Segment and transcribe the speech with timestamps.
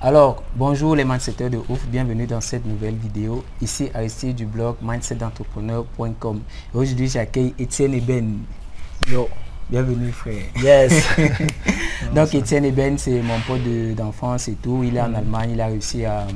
[0.00, 3.44] Alors, bonjour les mindsetters de ouf, bienvenue dans cette nouvelle vidéo.
[3.60, 6.40] Ici Aristide du blog mindsetentrepreneur.com.
[6.72, 8.38] Aujourd'hui, j'accueille Étienne Eben.
[9.10, 9.28] Yo,
[9.68, 10.44] bienvenue frère.
[10.62, 11.04] Yes.
[12.14, 13.64] Donc Étienne Eben, c'est mon pote
[13.96, 14.84] d'enfance et tout.
[14.84, 16.28] Il est en Allemagne, il a réussi à,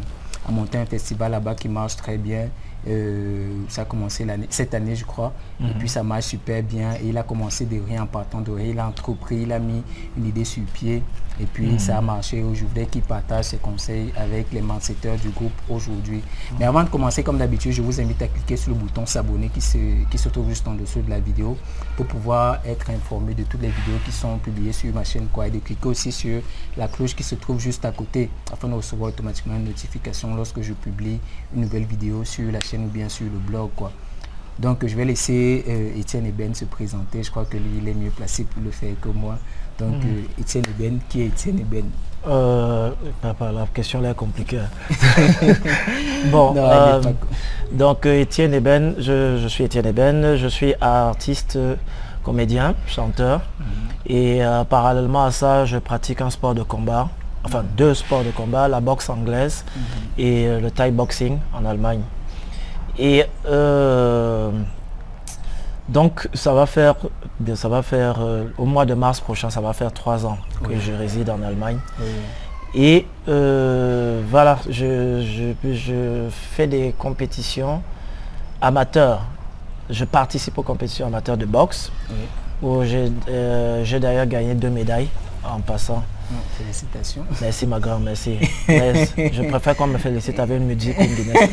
[0.44, 2.48] à monter un festival là-bas qui marche très bien.
[2.88, 5.32] Euh, ça a commencé cette année, je crois.
[5.60, 6.94] Et puis ça marche super bien.
[6.94, 8.66] Et il a commencé de rien en partant de rien.
[8.66, 9.82] Il a entrepris, il a mis
[10.16, 11.02] une idée sur pied.
[11.40, 12.44] Et puis ça a marché.
[12.52, 16.22] Je voudrais qu'il partage ses conseils avec les marketeurs du groupe aujourd'hui.
[16.58, 19.48] Mais avant de commencer, comme d'habitude, je vous invite à cliquer sur le bouton s'abonner
[19.48, 19.78] qui se,
[20.10, 21.56] qui se trouve juste en dessous de la vidéo
[21.96, 25.28] pour pouvoir être informé de toutes les vidéos qui sont publiées sur ma chaîne.
[25.32, 26.42] Quoi, et de cliquer aussi sur
[26.76, 30.60] la cloche qui se trouve juste à côté afin de recevoir automatiquement une notification lorsque
[30.60, 31.18] je publie
[31.54, 33.70] une nouvelle vidéo sur la chaîne ou bien sur le blog.
[33.76, 33.92] Quoi.
[34.58, 37.22] Donc je vais laisser euh, Étienne Eben se présenter.
[37.22, 39.38] Je crois que lui, il est mieux placé pour le faire que moi.
[39.78, 41.90] Donc euh, Étienne Eben, qui est Étienne Eben?
[42.28, 42.90] Euh,
[43.22, 44.60] La question est compliquée.
[46.30, 47.02] bon, euh,
[47.72, 51.58] donc Étienne Eben, je, je, suis Étienne Eben, je suis artiste,
[52.22, 53.42] comédien, chanteur.
[54.06, 57.08] Et parallèlement à ça, je pratique un sport de combat.
[57.44, 59.64] Enfin, deux sports de combat, la boxe anglaise
[60.18, 62.02] et le Thai boxing en Allemagne.
[62.98, 64.50] Et euh,
[65.88, 66.96] donc ça va faire,
[67.54, 70.78] ça va faire euh, au mois de mars prochain, ça va faire trois ans que
[70.78, 71.78] je réside en Allemagne.
[72.74, 75.22] Et euh, voilà, je,
[75.62, 77.82] je, fais des compétitions
[78.60, 79.22] amateurs.
[79.90, 81.92] Je participe aux compétitions amateurs de boxe,
[82.62, 85.08] où j'ai d'ailleurs gagné deux médailles
[85.44, 86.02] en passant.
[86.56, 87.24] Félicitations.
[87.40, 88.38] Merci ma grande, merci.
[88.68, 91.48] je préfère qu'on me félicite avec une musique Guinness.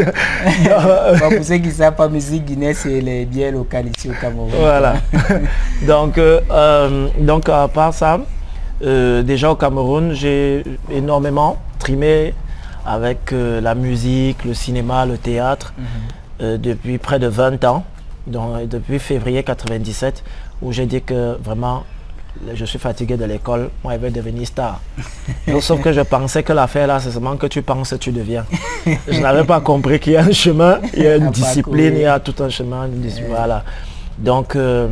[1.18, 4.50] pour ceux qui ne savent pas, musique Guinness, c'est les biens locaux ici au Cameroun.
[4.58, 4.96] Voilà.
[5.86, 8.20] donc, euh, euh, donc à part ça,
[8.82, 12.34] euh, déjà au Cameroun, j'ai énormément trimé
[12.86, 15.72] avec la musique, le cinéma, le théâtre,
[16.40, 16.58] mhm.
[16.58, 17.84] depuis près de 20 ans,
[18.26, 20.22] donc, depuis février 97,
[20.60, 21.84] où j'ai dit que vraiment
[22.54, 24.80] je suis fatigué de l'école, moi je vais devenir star.
[25.60, 28.44] sauf que je pensais que l'affaire là, c'est seulement que tu penses, tu deviens.
[28.86, 32.02] je n'avais pas compris qu'il y a un chemin, il y a une discipline, il
[32.02, 32.88] y a tout un chemin.
[33.28, 33.64] Voilà.
[34.18, 34.88] Donc, euh,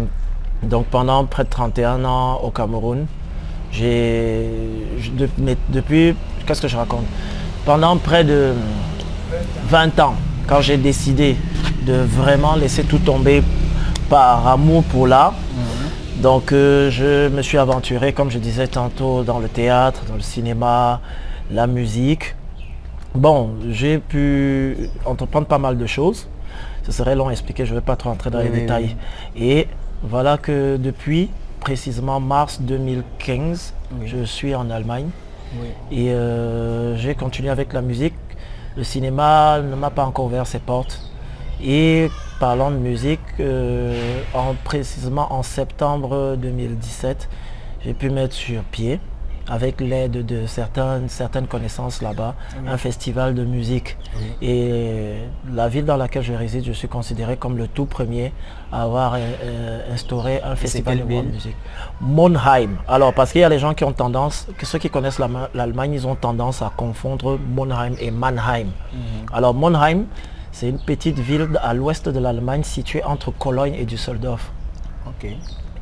[0.63, 3.07] donc pendant près de 31 ans au Cameroun,
[3.73, 4.49] j'ai
[5.69, 6.15] depuis,
[6.47, 7.05] qu'est-ce que je raconte?
[7.65, 8.53] Pendant près de
[9.69, 10.15] 20 ans,
[10.47, 11.37] quand j'ai décidé
[11.87, 13.43] de vraiment laisser tout tomber
[14.09, 15.33] par amour pour l'art,
[16.23, 20.21] donc euh, je me suis aventuré, comme je disais tantôt, dans le théâtre, dans le
[20.21, 21.01] cinéma,
[21.51, 22.37] la musique.
[23.15, 26.29] Bon, j'ai pu entreprendre pas mal de choses.
[26.85, 28.97] Ce serait long à expliquer, je ne vais pas trop entrer dans les détails.
[29.37, 29.67] Et
[30.03, 31.29] voilà que depuis
[31.61, 33.75] précisément mars 2015,
[34.07, 35.09] je suis en Allemagne.
[35.91, 38.15] Et euh, j'ai continué avec la musique.
[38.77, 41.01] Le cinéma ne m'a pas encore ouvert ses portes.
[41.63, 42.09] Et
[42.43, 47.29] parlant de musique, euh, en, précisément en septembre 2017,
[47.85, 48.99] j'ai pu mettre sur pied,
[49.49, 52.35] avec l'aide de certaines, certaines connaissances là-bas,
[52.67, 53.97] un festival de musique.
[54.41, 55.19] Et
[55.55, 58.33] la ville dans laquelle je réside, je suis considéré comme le tout premier
[58.73, 61.57] à avoir euh, instauré un festival de musique.
[62.01, 62.71] Monheim.
[62.89, 65.21] Alors, parce qu'il y a les gens qui ont tendance, que ceux qui connaissent
[65.55, 68.67] l'Allemagne, ils ont tendance à confondre Monheim et Mannheim.
[68.67, 69.27] Mhm.
[69.33, 70.07] Alors, Monheim,
[70.53, 74.53] c'est une petite ville à l'ouest de l'Allemagne située entre Cologne et Düsseldorf.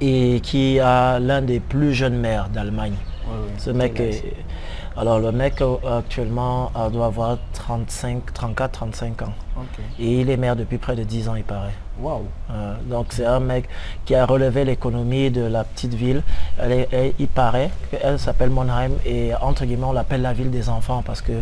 [0.01, 2.95] Et qui a l'un des plus jeunes maires d'Allemagne.
[3.59, 4.01] Ce mec
[4.97, 9.33] Alors le mec euh, actuellement euh, doit avoir 35, 34, 35 ans.
[9.99, 11.75] Et il est maire depuis près de 10 ans, il paraît.
[12.01, 12.25] Wow.
[12.51, 13.69] Euh, donc c'est un mec
[14.05, 16.23] qui a relevé l'économie de la petite ville.
[17.19, 21.23] il paraît qu'elle s'appelle Monheim et entre guillemets on l'appelle la ville des enfants parce
[21.23, 21.33] que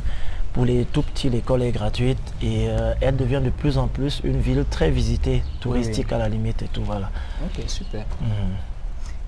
[0.59, 4.21] pour les tout petits, l'école est gratuite et euh, elle devient de plus en plus
[4.25, 6.83] une ville très visitée, touristique à la limite et tout.
[6.83, 7.13] Voilà.
[7.45, 8.05] Ok, super.
[8.21, 8.29] Mhm.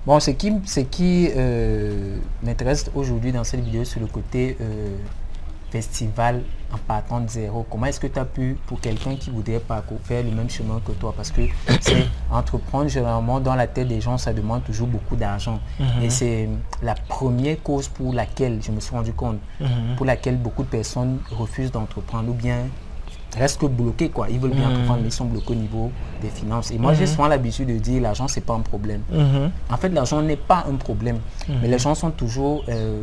[0.05, 4.97] Bon, ce qui, ce qui euh, m'intéresse aujourd'hui dans cette vidéo, c'est le côté euh,
[5.71, 9.59] festival en partant de zéro Comment est-ce que tu as pu, pour quelqu'un qui voudrait
[9.59, 11.13] parcourir, faire le même chemin que toi?
[11.15, 11.41] Parce que
[11.81, 15.59] c'est entreprendre, généralement, dans la tête des gens, ça demande toujours beaucoup d'argent.
[15.79, 16.09] Et mhm.
[16.09, 16.49] c'est
[16.81, 19.95] la première cause pour laquelle, je me suis rendu compte, mhm.
[19.97, 22.65] pour laquelle beaucoup de personnes refusent d'entreprendre ou bien
[23.37, 24.27] restent bloqués quoi.
[24.29, 25.91] Ils veulent bien mm mais ils sont bloqués au niveau
[26.21, 26.71] des finances.
[26.71, 27.07] Et moi, j'ai mhm.
[27.07, 29.01] souvent l'habitude de dire l'argent, c'est pas un problème.
[29.11, 29.51] Mhm.
[29.69, 31.19] En fait, l'argent n'est pas un problème.
[31.61, 33.01] Mais les gens sont toujours euh,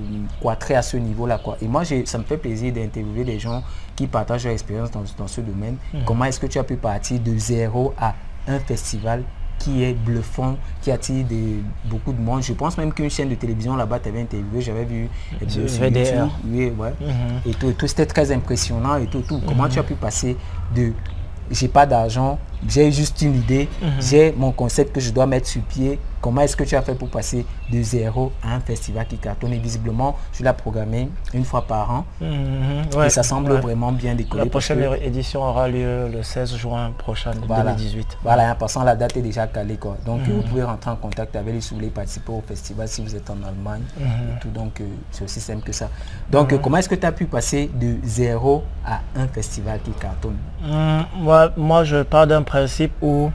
[0.58, 1.38] très à ce niveau-là.
[1.38, 1.56] quoi.
[1.60, 3.62] Et moi, ça me fait plaisir d'interviewer des gens
[3.96, 5.76] qui partagent leur expérience dans, dans ce domaine.
[6.04, 8.14] Comment est-ce que tu as pu partir de zéro à
[8.46, 9.24] un festival
[9.58, 12.42] qui est bluffant, qui attire des, beaucoup de monde.
[12.42, 15.08] Je pense même qu'une chaîne de télévision là-bas t'avait interviewé, j'avais vu
[15.40, 16.28] VDR.
[16.46, 16.94] Oui, ouais.
[17.46, 19.22] Et tout, tout c'était très impressionnant et tout.
[19.22, 19.40] tout.
[19.46, 20.36] Comment tu as pu passer
[20.74, 20.92] de
[21.50, 23.90] j'ai pas d'argent, j'ai juste une idée, mhm.
[24.00, 25.98] j'ai mon concept que je dois mettre sur pied.
[26.20, 29.52] Comment est-ce que tu as fait pour passer de zéro à un festival qui cartonne?
[29.52, 32.04] Et visiblement, tu l'as programmé une fois par an.
[32.20, 33.04] Mhm.
[33.04, 34.44] et ça semble vraiment bien décollé.
[34.44, 37.72] La prochaine édition aura lieu le 16 juin prochain voilà.
[37.74, 38.18] 2018.
[38.24, 39.76] Voilà, en passant, la date est déjà calée.
[39.76, 39.96] Quoi.
[40.04, 40.34] Donc, mhm.
[40.34, 43.14] vous pouvez rentrer en contact avec lui si vous voulez participer au festival, si vous
[43.14, 43.82] êtes en Allemagne.
[44.00, 45.88] Et tout, donc, euh, c'est aussi simple que ça.
[46.30, 49.92] Donc, euh, comment est-ce que tu as pu passer de zéro à un festival qui
[49.92, 50.36] cartonne?
[51.16, 53.30] Moi, moi, je pars d'un principe où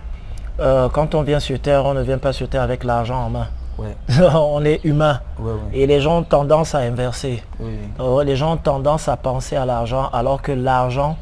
[0.60, 3.30] euh, quand on vient sur Terre, on ne vient pas sur Terre avec l'argent en
[3.30, 3.48] main.
[4.36, 5.20] on est humain.
[5.74, 7.44] Et les gens ont tendance à inverser.
[8.00, 11.18] Euh, les gens ont tendance à penser à l'argent alors que l'argent,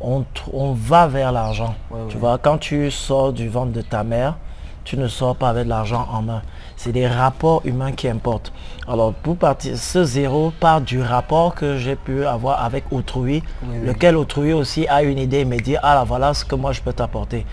[0.00, 0.24] on,
[0.72, 1.74] va vers l'argent.
[2.08, 4.34] tu vois, quand tu sors du ventre de ta mère,
[4.84, 6.42] tu ne sors pas avec l'argent en main.
[6.84, 8.52] C'est des rapports humains qui importent.
[8.86, 13.42] Alors pour partir, ce zéro part du rapport que j'ai pu avoir avec autrui,
[13.82, 16.72] lequel autrui aussi a une idée et me dit, ah là voilà ce que moi
[16.72, 17.46] je peux t'apporter.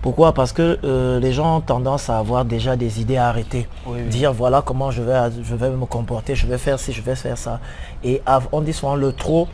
[0.00, 0.34] Pourquoi?
[0.34, 3.68] Parce que euh, les gens ont tendance à avoir déjà des idées arrêtées.
[4.08, 7.14] Dire voilà comment je vais, je vais me comporter, je vais faire ci, je vais
[7.14, 7.60] faire ça.
[8.02, 8.20] Et
[8.50, 9.46] on dit souvent le trop,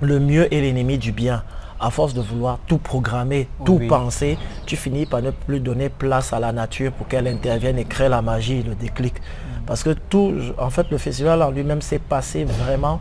[0.00, 1.42] le mieux est l'ennemi du bien.
[1.80, 4.36] À force de vouloir tout programmer, tout penser,
[4.66, 8.08] tu finis par ne plus donner place à la nature pour qu'elle intervienne et crée
[8.08, 9.14] la magie, le déclic.
[9.14, 9.64] Mm.
[9.66, 13.00] Parce que tout, en fait, le festival en lui-même s'est passé vraiment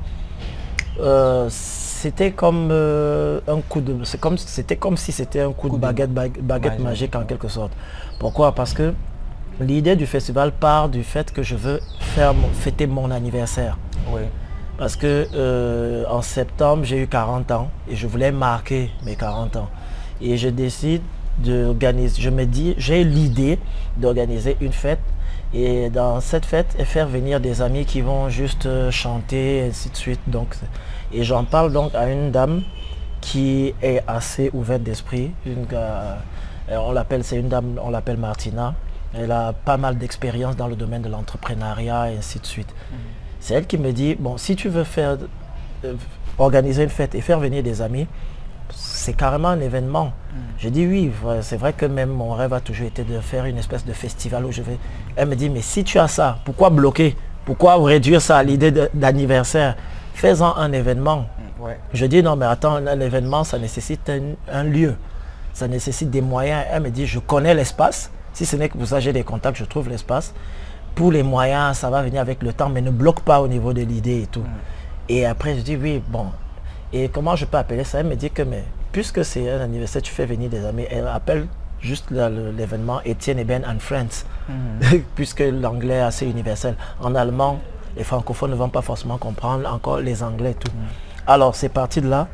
[1.00, 5.70] euh, c'était comme euh, un coup de c'est comme c'était comme si c'était un coup,
[5.70, 7.72] de baguette baguette, magique en quelque sorte
[8.20, 8.54] pourquoi?
[8.54, 8.94] Parce que
[9.60, 13.78] l'idée du festival part du fait que je veux faire fêter mon anniversaire
[14.12, 14.22] oui.
[14.78, 19.56] Parce que euh, en septembre j'ai eu 40 ans et je voulais marquer mes 40
[19.58, 19.70] ans
[20.22, 21.02] et je décide
[21.40, 23.60] d'organiser je me dis j'ai l'idée
[23.98, 25.00] d'organiser une fête
[25.54, 29.70] et dans cette fête et faire venir des amis qui vont juste euh, chanter et
[29.70, 30.56] ainsi de suite donc
[31.12, 32.64] et j'en parle donc à une dame
[33.22, 35.32] qui est assez ouverte d'esprit.
[35.48, 36.16] Euh,
[36.70, 38.76] on l'appelle, c'est une dame, on l'appelle Martina.
[39.14, 42.74] Elle a pas mal d'expérience dans le domaine de l'entrepreneuriat et ainsi de suite.
[42.92, 42.98] Mhm.
[43.48, 45.16] C'est elle qui me dit, bon, si tu veux faire,
[45.86, 45.94] euh,
[46.38, 48.06] organiser une fête et faire venir des amis,
[48.76, 50.08] c'est carrément un événement.
[50.08, 50.40] Mhm.
[50.58, 51.10] Je dis oui,
[51.40, 54.44] c'est vrai que même mon rêve a toujours été de faire une espèce de festival
[54.44, 54.78] où je vais.
[55.16, 57.16] Elle me dit, mais si tu as ça, pourquoi bloquer?
[57.46, 59.78] Pourquoi réduire ça à l'idée d'anniversaire?
[60.14, 61.28] Faisant un événement.
[61.94, 64.12] Je dis non mais attends, un événement, ça nécessite
[64.52, 64.96] un, lieu.
[65.54, 66.66] Ça nécessite des moyens.
[66.70, 68.12] Elle me dit, je connais l'espace.
[68.34, 70.34] Si ce n'est que pour ça j'ai des contacts, je trouve l'espace.
[70.98, 73.72] Pour les moyens, ça va venir avec le temps, mais ne bloque pas au niveau
[73.72, 74.44] de l'idée et tout.
[75.08, 76.28] Et après, je dis oui, bon.
[76.92, 78.00] Et comment je peux appeler ça?
[78.00, 80.86] Elle me dit que mais puisque c'est un anniversaire, tu fais venir des amis.
[80.90, 81.48] Elle appelle
[81.80, 85.04] juste l'événement Etienne et Ben and Friends, mhm.
[85.16, 86.76] puisque l'anglais est assez universel.
[87.00, 87.60] En allemand,
[87.98, 90.72] les francophones ne vont pas forcément comprendre encore les anglais tout.
[90.72, 90.86] Mm.
[91.26, 92.28] Alors c'est parti de là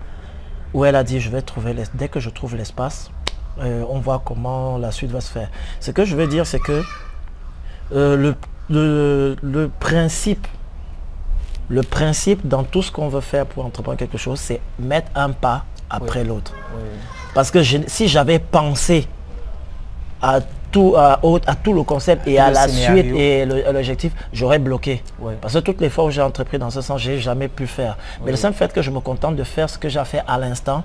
[0.73, 3.11] où elle a dit je vais trouver, dès que je trouve l'espace,
[3.59, 5.49] euh, on voit comment la suite va se faire.
[5.79, 6.83] Ce que je veux dire c'est que
[7.93, 8.35] euh, le,
[8.73, 10.47] le, principe,
[11.69, 15.31] le principe dans tout ce qu'on veut faire pour entreprendre quelque chose, c'est mettre un
[15.31, 16.53] pas après l'autre.
[17.33, 19.07] Parce que si j'avais pensé
[20.21, 20.39] à
[20.71, 21.19] tout, à,
[21.63, 25.03] tout le concept et à la suite et l'objectif, j'aurais bloqué.
[25.41, 27.97] Parce que toutes les fois où j'ai entrepris dans ce sens, j'ai jamais pu faire.
[28.25, 30.37] Mais le simple fait que je me contente de faire ce que j'ai fait à
[30.37, 30.83] l'instant,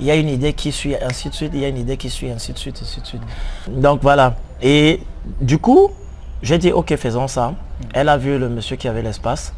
[0.00, 1.96] il y a une idée qui suit, ainsi de suite, il y a une idée
[1.96, 3.22] qui suit, ainsi de suite, ainsi de suite.
[3.68, 4.34] Donc voilà.
[4.60, 5.00] Et
[5.40, 5.92] du coup,
[6.42, 7.54] j'ai dit, ok, faisons ça.
[7.94, 9.54] Elle a vu le monsieur qui avait l'espace.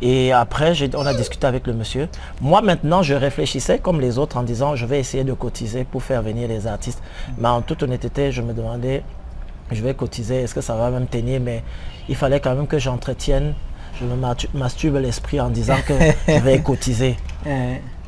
[0.00, 2.08] Et après, on a discuté avec le monsieur.
[2.40, 6.02] Moi, maintenant, je réfléchissais comme les autres en disant, je vais essayer de cotiser pour
[6.02, 7.00] faire venir les artistes.
[7.38, 9.04] Mais en toute honnêteté, je me demandais,
[9.70, 11.40] je vais cotiser, est-ce que ça va même tenir?
[11.40, 11.62] Mais
[12.08, 13.54] il fallait quand même que j'entretienne,
[14.00, 14.16] je me
[14.58, 15.94] masturbe l'esprit en disant que
[16.26, 17.16] je vais cotiser.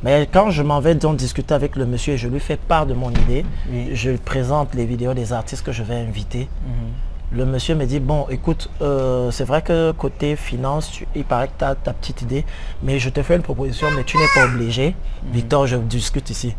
[0.03, 2.87] Mais quand je m'en vais donc discuter avec le monsieur et je lui fais part
[2.87, 3.45] de mon idée,
[3.93, 6.49] je présente les vidéos des artistes que je vais inviter.
[6.65, 11.47] Mhm le monsieur me dit, bon, écoute, euh, c'est vrai que côté finance, il paraît
[11.47, 12.45] que tu as ta petite idée,
[12.81, 14.95] mais je te fais une proposition, mais tu n'es pas obligé.
[15.25, 15.31] Mhm.
[15.33, 16.55] Victor, je discute ici.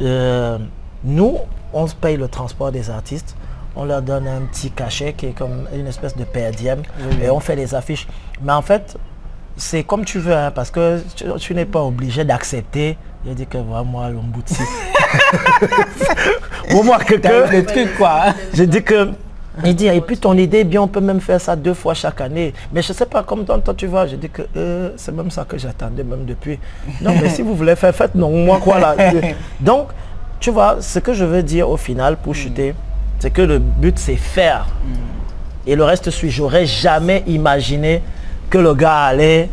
[0.00, 0.58] Euh,
[1.04, 1.38] nous,
[1.72, 3.36] on se paye le transport des artistes.
[3.74, 6.82] On leur donne un petit cachet qui est comme une espèce de perdième
[7.22, 8.06] et on fait les affiches.
[8.42, 8.98] Mais en fait,
[9.56, 11.00] c'est comme tu veux, hein, parce que
[11.38, 12.98] tu, n'es pas obligé d'accepter.
[13.24, 14.56] Il dit que voilà, moi, l'ombouti.
[16.70, 18.28] Pour moi, que, le truc, quoi.
[18.28, 18.34] Hein.
[18.52, 19.10] Je dis que
[19.64, 22.20] il dit, et puis ton idée, bien, on peut même faire ça deux fois chaque
[22.20, 22.54] année.
[22.72, 25.12] Mais je ne sais pas, comme toi, toi tu vois, je dis que euh, c'est
[25.12, 26.58] même ça que j'attendais même depuis.
[27.00, 28.96] Non, mais si vous voulez faire, faites non, moi quoi là.
[29.60, 29.88] Donc,
[30.40, 32.74] tu vois, ce que je veux dire au final pour chuter,
[33.18, 34.66] C'est que le but, c'est faire.
[35.66, 36.30] Et le reste suit.
[36.30, 38.02] J'aurais jamais imaginé
[38.50, 39.48] que le gars allait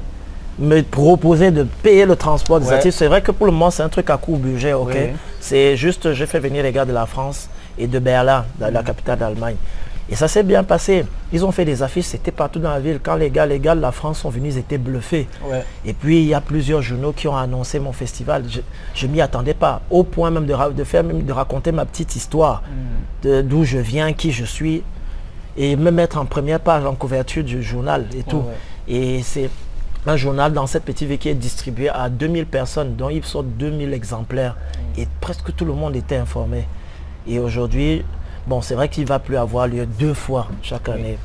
[0.58, 2.74] me proposer de payer le transport des Ouais.
[2.74, 2.98] artistes.
[2.98, 4.96] C'est vrai que pour le moment, c'est un truc à court budget, ok.
[5.39, 8.82] C'est juste, j'ai fait venir les gars de la France et de Berlin, de la
[8.84, 9.56] capitale d'Allemagne.
[10.11, 11.05] Et ça s'est bien passé.
[11.31, 12.99] Ils ont fait des affiches, c'était partout dans la ville.
[13.01, 15.27] Quand les gars, les gars de la France sont venus, ils étaient bluffés.
[15.45, 15.63] Ouais.
[15.85, 18.43] Et puis, il y a plusieurs journaux qui ont annoncé mon festival.
[18.95, 19.81] Je ne m'y attendais pas.
[19.91, 22.63] Au point même de, faire, même de raconter ma petite histoire,
[23.23, 24.81] de- d'où je viens, qui je suis,
[25.57, 28.37] et me mettre en première page, en couverture du journal et tout.
[28.37, 28.43] ouais.
[28.87, 29.49] Et c'est
[30.07, 33.43] un journal dans cette petite ville qui est distribué à 2000 personnes, dont il sort
[33.43, 34.55] 2000 exemplaires.
[34.97, 36.65] Et presque tout le monde était informé.
[37.27, 38.03] Et aujourd'hui,
[38.50, 41.18] bon, c'est vrai qu'il va plus avoir lieu deux fois chaque année.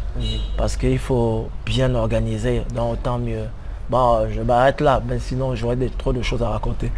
[0.57, 3.47] Parce qu'il faut bien organiser, donc autant mieux.
[3.91, 6.91] Bon, je m'arrête là, mais sinon j'aurais trop de choses à raconter.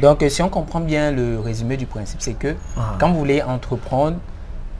[0.00, 2.94] Donc, euh, si on comprend bien le résumé du principe, c'est que Ah.
[2.98, 4.16] quand vous voulez entreprendre,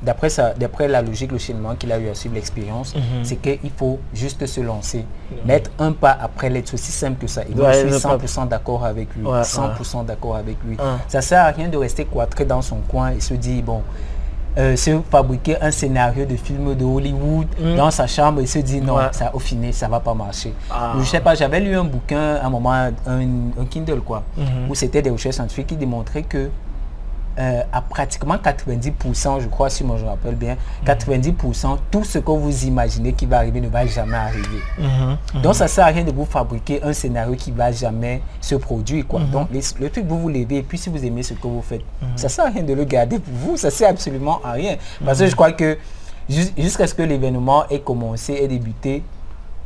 [0.03, 3.03] d'après ça, d'après la logique, le cheminement qu'il a eu à suivre l'expérience, Mhm.
[3.23, 5.05] c'est qu'il faut juste se lancer,
[5.45, 6.69] mettre un pas après l'être.
[6.69, 7.43] C'est aussi simple que ça.
[7.43, 9.25] Et moi, Ouais, je suis le pas- 100% d'accord avec lui.
[9.27, 10.77] Ouais, 100% d'accord avec lui.
[10.77, 10.83] Ouais.
[11.07, 13.83] Ça sert à rien de rester cloîtré dans son coin et se dire, bon,
[14.59, 17.76] euh, se fabriquer un scénario de film de Hollywood Mm.
[17.76, 19.02] dans sa chambre et se dire non, Ouais.
[19.12, 20.52] ça au final ça va pas marcher.
[20.71, 20.95] Ah.
[20.99, 24.69] Je sais pas, j'avais lu un bouquin à un moment, un, un Kindle quoi, Mhm.
[24.71, 26.49] où c'était des recherches scientifiques qui démontraient que
[27.39, 32.19] euh, à pratiquement 90%, je crois, si moi je me rappelle bien, 90%, tout ce
[32.19, 34.61] que vous imaginez qui va arriver ne va jamais arriver.
[34.79, 35.43] Mhm.
[35.43, 39.07] Donc ça sert à rien de vous fabriquer un scénario qui va jamais se produire.
[39.07, 39.21] Quoi.
[39.21, 41.63] Donc les- le truc, vous vous levez et puis si vous aimez ce que vous
[41.63, 41.83] faites,
[42.17, 44.77] ça sert à rien de le garder pour vous, ça sert absolument à rien.
[45.05, 45.79] Parce que je crois que
[46.29, 49.03] jus- jusqu'à ce que l'événement ait commencé, ait débuté,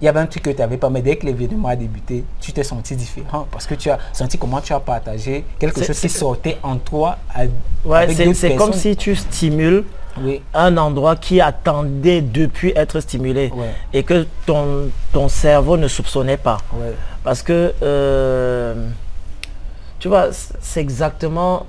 [0.01, 2.25] il y avait un truc que tu n'avais pas, mais dès que l'événement a débuté,
[2.41, 5.99] tu t'es senti différent parce que tu as senti comment tu as partagé quelque chose
[5.99, 7.17] qui sortait en toi.
[7.35, 7.45] à-
[7.85, 9.85] Ouais, c'est comme si tu stimules
[10.21, 13.73] Oui, un endroit qui attendait depuis être stimulé Ouais.
[13.93, 16.59] et que ton, ton cerveau ne soupçonnait pas.
[16.75, 18.75] ouais, Parce que, euh,
[19.99, 21.67] tu vois, c'est exactement,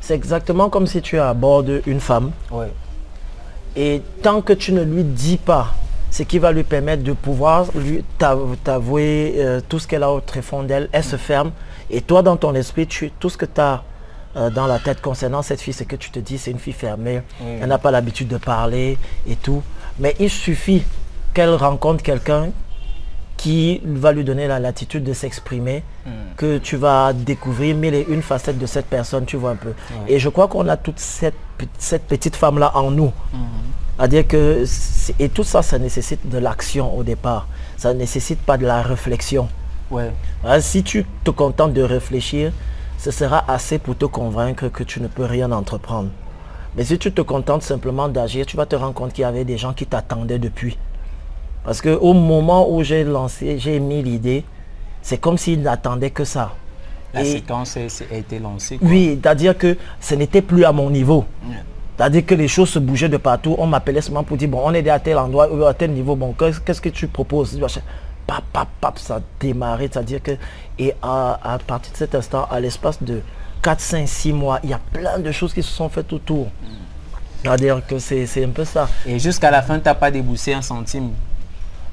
[0.00, 2.30] c'est exactement comme si tu abordes une femme
[3.76, 5.74] et tant que tu ne lui dis pas
[6.16, 10.10] ce qui va lui permettre de pouvoir lui t'av- t'avouer euh, tout ce qu'elle a
[10.12, 11.50] au tréfonds d'elle, elle se ferme.
[11.90, 13.82] Et toi, dans ton esprit, tu, tout ce que tu as
[14.36, 16.72] euh, dans la tête concernant cette fille, c'est que tu te dis c'est une fille
[16.86, 17.20] fermée,
[17.60, 18.96] elle n'a pas l'habitude de parler
[19.28, 19.62] et tout.
[19.98, 20.82] Mais il suffit
[21.34, 22.50] qu'elle rencontre quelqu'un
[23.36, 25.82] qui va lui donner la latitude de s'exprimer,
[26.36, 29.72] que tu vas découvrir mille et une facettes de cette personne, tu vois un peu.
[30.08, 33.12] Et je crois qu'on a toute cette, pe- cette petite femme-là en nous.
[33.98, 34.64] C'est-à-dire que,
[35.18, 37.46] et tout ça, ça nécessite de l'action au départ.
[37.76, 39.48] Ça ne nécessite pas de la réflexion.
[39.90, 40.10] ouais.
[40.44, 42.52] Hein, si tu te contentes de réfléchir,
[42.98, 46.08] ce sera assez pour te convaincre que tu ne peux rien entreprendre.
[46.76, 49.44] Mais si tu te contentes simplement d'agir, tu vas te rendre compte qu'il y avait
[49.44, 50.76] des gens qui t'attendaient depuis.
[51.64, 54.44] Parce qu'au moment où j'ai lancé, j'ai mis l'idée,
[55.02, 56.52] c'est comme s'ils n'attendaient que ça.
[57.14, 58.76] La Et- séquence a été lancée.
[58.78, 58.88] quoi.
[58.88, 61.24] oui, c'est-à-dire que ce n'était plus à mon niveau.
[61.96, 63.54] C'est-à-dire que les choses se bougeaient de partout.
[63.58, 66.16] On m'appelait seulement pour dire, bon, on est à tel endroit, ou à tel niveau,
[66.16, 67.58] bon, qu'est-ce que tu proposes?
[68.26, 69.88] Pap, pap, pap, ça a démarré.
[69.92, 70.32] C'est-à-dire que,
[70.78, 73.20] et à, à partir de cet instant, à l'espace de
[73.62, 76.48] 4, 5, 6 mois, il y a plein de choses qui se sont faites autour.
[77.42, 78.88] C'est-à-dire que c'est un peu ça.
[79.06, 81.10] Et jusqu'à la fin, tu n'as pas déboursé un centime,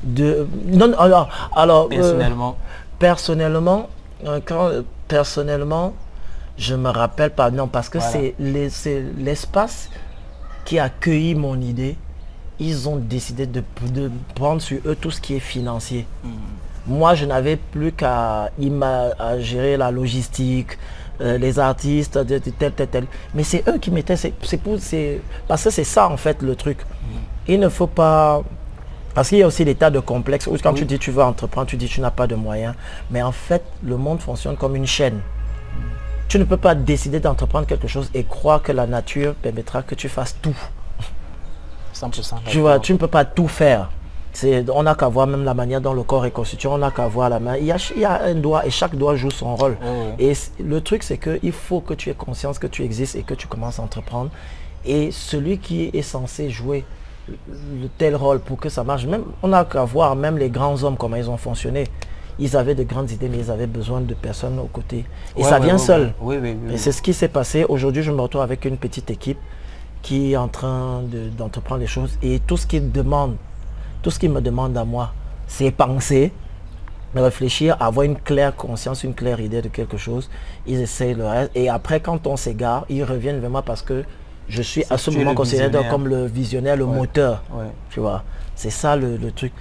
[0.03, 2.57] De, non, non, alors, alors, euh, personnellement.
[2.97, 3.89] personnellement,
[4.25, 5.93] euh, quand, euh, personnellement,
[6.61, 8.13] je me rappelle pas, non, parce que Voilà.
[8.13, 9.89] c'est les- c'est l'espace
[10.65, 11.95] qui a accueilli mon idée.
[12.59, 16.05] Ils ont décidé de, de prendre sur eux tout ce qui est financier.
[16.85, 18.51] Moi, je n'avais plus qu'à
[19.19, 20.77] à gérer la logistique,
[21.19, 23.05] euh, les artistes, de- de- tel, tel, tel.
[23.33, 26.41] Mais c'est eux qui mettaient, c'est c'est pour, c'est parce que c'est ça en fait
[26.43, 26.77] le truc.
[27.47, 28.43] Il ne faut pas,
[29.15, 31.23] parce qu'il y a aussi des tas de complexes où quand tu dis tu veux
[31.23, 32.75] entreprendre, tu dis tu n'as pas de moyens.
[33.09, 35.19] Mais en fait, le monde fonctionne comme une chaîne.
[36.31, 39.95] Tu ne peux pas décider d'entreprendre quelque chose et croire que la nature permettra que
[39.95, 40.55] tu fasses tout.
[41.93, 43.89] 100% Tu vois, tu ne peux pas tout faire.
[44.73, 47.05] On n'a qu'à voir même la manière dont le corps est constitué, on n'a qu'à
[47.09, 47.57] voir la main.
[47.57, 49.75] Il y, a, il y a un doigt et chaque doigt joue son rôle.
[49.83, 50.15] Ouais.
[50.29, 50.33] Et
[50.63, 53.47] le truc, c'est qu'il faut que tu aies conscience que tu existes et que tu
[53.47, 54.29] commences à entreprendre.
[54.85, 56.85] Et celui qui est censé jouer
[57.27, 57.35] le-
[57.81, 60.81] le tel rôle pour que ça marche, même, on n'a qu'à voir même les grands
[60.81, 61.83] hommes, comment ils ont fonctionné.
[62.43, 65.05] Ils avaient de grandes idées, mais ils avaient besoin de personnes aux côtés.
[65.37, 66.13] Et Ouais, ça ouais, vient ouais, seul.
[66.19, 66.73] Oui, oui, oui.
[66.73, 67.65] Et c'est ce qui s'est passé.
[67.69, 69.37] Aujourd'hui, je me retrouve avec une petite équipe
[70.01, 72.17] qui est en train de- d'entreprendre les choses.
[72.23, 73.37] Et tout ce qu'ils demandent,
[74.01, 75.13] tout ce qu'ils me demandent à moi,
[75.47, 76.33] c'est penser,
[77.15, 80.29] réfléchir, avoir une claire conscience, une claire idée de quelque chose.
[80.65, 81.51] Ils essayent le reste.
[81.55, 84.03] Et après, quand on s'égare, ils reviennent vers moi parce que
[84.47, 87.43] je suis à ce moment considéré comme le visionnaire, le moteur.
[87.91, 88.23] Tu vois,
[88.55, 89.53] c'est ça le, truc.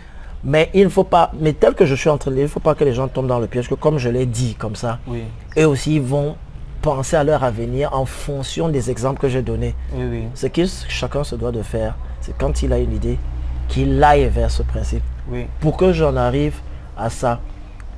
[0.42, 2.48] Mais il ne faut pas, mais tel que je suis en train de il ne
[2.48, 4.74] faut pas que les gens tombent dans le piège, que comme je l'ai dit comme
[4.76, 5.24] ça, oui.
[5.58, 6.36] eux aussi vont
[6.80, 9.74] penser à leur avenir en fonction des exemples que j'ai donnés.
[10.34, 13.18] Ce que chacun se doit de faire, c'est quand il a une idée,
[13.68, 15.02] qu'il aille vers ce principe.
[15.60, 16.56] Pour que j'en arrive
[16.96, 17.40] à ça,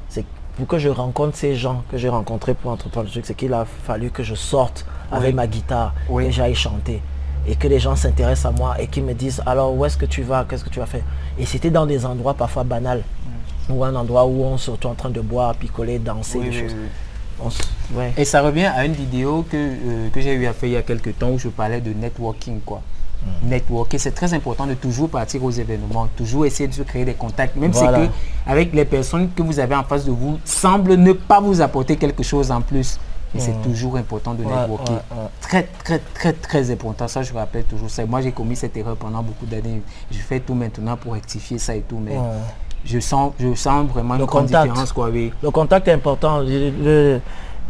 [0.08, 0.24] c'est
[0.56, 3.54] pour que je rencontre ces gens que j'ai rencontrés pour entreprendre le truc, c'est qu'il
[3.54, 7.00] a fallu que je sorte avec ma guitare et j'aille chanter.
[7.46, 10.06] Et que les gens s'intéressent à moi et qu'ils me disent alors où est-ce que
[10.06, 11.02] tu vas, qu'est-ce que tu vas faire?
[11.38, 13.02] Et c'était dans des endroits parfois banals.
[13.68, 13.72] Mm.
[13.72, 16.74] Ou un endroit où on se retrouve en train de boire, picoler, danser, des choses.
[18.16, 20.76] Et ça revient à une vidéo que, euh, que j'ai eu à faire il y
[20.76, 22.60] a quelques temps où je parlais de networking.
[22.60, 22.82] quoi.
[23.44, 27.14] Networker, c'est très important de toujours partir aux événements, toujours essayer de se créer des
[27.14, 28.08] contacts, même si que
[28.46, 31.96] avec les personnes que vous avez en face de vous semblent ne pas vous apporter
[31.96, 32.98] quelque chose en plus.
[33.34, 33.62] Mais c'est hmm.
[33.62, 35.00] toujours important de networker.
[35.40, 37.08] Très, très, très, très important.
[37.08, 38.04] Ça, je rappelle toujours ça.
[38.04, 39.82] Moi, j'ai commis cette erreur pendant beaucoup d'années.
[40.10, 41.98] Je fais tout maintenant pour rectifier ça et tout.
[41.98, 42.16] Mais
[42.84, 44.68] je sens, je sens vraiment une contact.
[44.68, 44.92] différence.
[44.92, 46.42] Quoi, Le contact est important.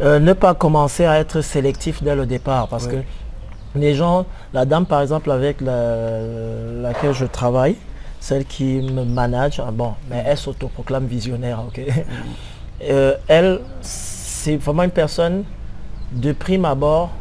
[0.01, 2.97] Euh, ne pas commencer à être sélectif dès le départ parce que
[3.75, 7.75] les gens, la dame par exemple avec laquelle je travaille,
[8.19, 11.79] celle qui me manage, ah bon, mais elle s'autoproclame visionnaire, ok?
[11.79, 12.01] Mm.
[12.89, 13.59] Euh, elle,
[14.43, 15.45] c'est vraiment une personne
[16.11, 17.11] de prime abord,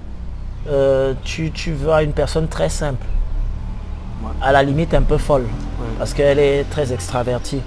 [0.68, 3.06] euh, tu, tu vois une personne très simple,
[4.40, 5.46] à la limite un peu folle.
[5.98, 7.60] Parce qu'elle est très extravertie.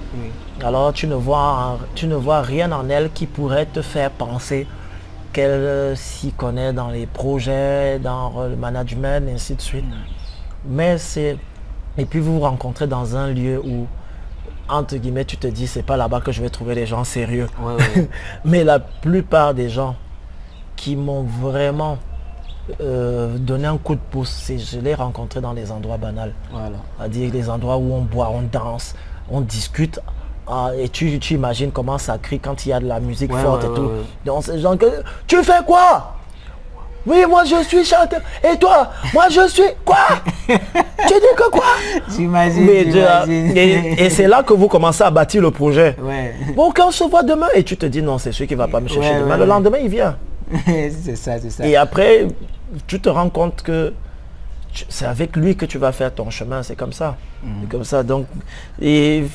[0.62, 4.66] Alors tu ne, vois, tu ne vois rien en elle qui pourrait te faire penser
[5.32, 9.86] qu'elle euh, s'y connaît dans les projets, dans le management, et ainsi de suite.
[10.66, 11.38] Mais c'est...
[11.96, 13.86] Et puis vous vous rencontrez dans un lieu où,
[14.68, 17.48] entre guillemets, tu te dis, c'est pas là-bas que je vais trouver des gens sérieux.
[18.44, 19.96] Mais la plupart des gens
[20.76, 21.98] qui m'ont vraiment
[22.80, 24.50] euh, donner un coup de pouce.
[24.50, 26.32] Je l'ai rencontré dans les endroits banals.
[26.50, 26.78] Voilà.
[26.98, 28.94] C'est-à-dire les endroits où on boit, on danse,
[29.30, 30.00] on discute.
[30.48, 33.32] Ah, et tu, tu, imagines comment ça crie quand il y a de la musique
[33.32, 33.90] forte et tout.
[34.24, 36.15] Donc que tu fais quoi?
[37.06, 38.20] Oui, moi je suis chanteur.
[38.42, 39.96] Et toi Moi je suis quoi?
[40.48, 41.64] Tu dis que quoi?
[42.16, 42.68] J'imagine.
[43.56, 45.96] Et, c'est là que vous commencez à bâtir le projet.
[46.54, 48.68] Bon, quand on se voit demain, et tu te dis non, c'est celui qui va
[48.68, 49.36] pas me chercher demain.
[49.36, 50.16] Le lendemain, il vient.
[50.66, 51.66] c'est ça, c'est ça.
[51.66, 52.26] Et après,
[52.86, 53.92] tu te rends compte que
[54.88, 57.16] c'est avec lui que tu vas faire ton chemin, c'est comme ça.
[57.42, 57.68] Mhm.
[57.68, 58.02] comme ça.
[58.02, 58.26] Donc,
[58.80, 59.28] il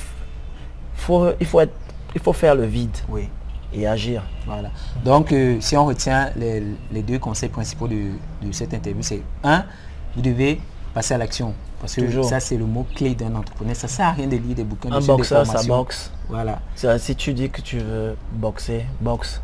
[0.96, 1.74] faut, il, faut être,
[2.16, 3.28] il faut faire le vide oui.
[3.74, 4.24] Et agir.
[4.46, 4.70] Voilà.
[5.04, 8.12] Donc, euh, si on retient les, deux conseils principaux de,
[8.52, 9.66] cette interview, c'est un,
[10.16, 10.62] vous devez
[10.94, 11.54] passer à l'action.
[11.80, 13.76] Parce que ça, c'est le mot clé d'un entrepreneur.
[13.76, 14.92] Ça sert à rien de lire des bouquins.
[14.92, 16.12] Un boxeur, ça boxe.
[16.30, 16.60] Voilà.
[16.98, 19.42] Si tu dis que tu veux boxer, boxe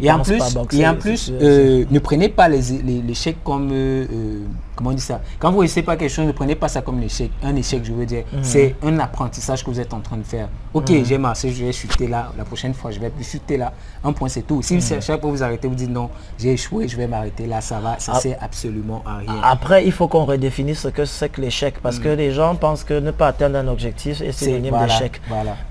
[0.00, 0.42] et en plus,
[0.72, 4.40] et en plus euh, ne prenez pas l'échec comme, euh, euh,
[4.74, 5.20] comment on dit ça?
[5.38, 7.92] Quand vous ne pas quelque chose, ne prenez pas ça comme l'échec, un échec, je
[7.92, 8.24] veux dire.
[8.32, 8.38] Mhm.
[8.42, 10.48] C'est un apprentissage que vous êtes en train de faire.
[10.72, 11.04] Ok, mhm.
[11.04, 12.32] j'ai marché, je vais chuter là.
[12.36, 13.72] La prochaine fois, je vais plus chuter là.
[14.02, 14.62] Un point, c'est tout.
[14.62, 15.00] Si mhm.
[15.00, 17.96] chaque fois vous arrêtez, vous dites non, j'ai échoué, je vais m'arrêter là, ça va,
[17.98, 19.40] ça ne sert absolument à rien.
[19.42, 21.74] Après, il faut qu'on redéfinisse ce que c'est que l'échec.
[21.82, 25.20] Parce que les gens pensent que ne pas atteindre un objectif, c'est synonyme d'échec.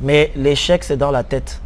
[0.01, 1.61] Mais l'échec, c'est dans la tête.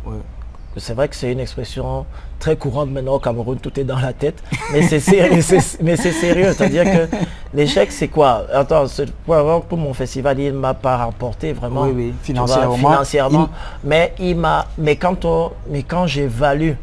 [0.77, 2.05] C'est vrai que c'est une expression
[2.39, 4.41] très courante maintenant au Cameroun, tout est dans la tête.
[4.71, 5.41] Mais c'est sérieux,
[5.81, 6.53] mais c'est sérieux.
[6.53, 7.15] C'est-à-dire que
[7.53, 8.45] l'échec, c'est quoi?
[8.53, 8.85] Attends,
[9.25, 12.75] pour mon festival, il ne m'a pas rapporté vraiment oui, financièrement.
[12.75, 13.49] financièrement
[13.83, 14.67] Mais il m'a.
[14.77, 16.73] Mais quand on, mais quand j'évalue,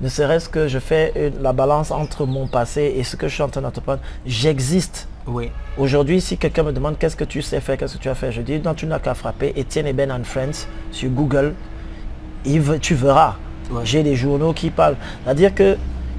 [0.00, 3.42] ne serait-ce que je fais la balance entre mon passé et ce que je suis
[3.42, 5.08] en train d'entreprendre, j'existe.
[5.26, 5.50] Oui.
[5.76, 8.32] Aujourd'hui, si quelqu'un me demande qu'est-ce que tu sais faire, qu'est-ce que tu as fait,
[8.32, 11.54] je dis non, tu n'as qu'à frapper Etienne et Ben and Friends sur Google.
[12.44, 13.36] Il, tu verras
[13.84, 14.96] j'ai des journaux qui parlent.
[15.24, 15.76] C'est-à-dire que